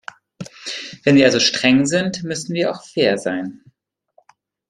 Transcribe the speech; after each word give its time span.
Wenn 1.03 1.15
wir 1.15 1.25
also 1.25 1.39
streng 1.39 1.85
sind, 1.85 2.23
müssen 2.23 2.55
wir 2.55 2.71
auch 2.71 2.83
fair 2.83 3.19
sein. 3.19 3.61